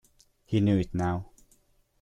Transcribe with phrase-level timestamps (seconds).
[0.45, 1.29] He knew it now.